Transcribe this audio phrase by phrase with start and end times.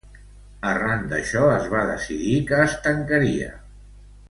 [0.69, 3.53] Arran d’això es va decidir que es tancaria.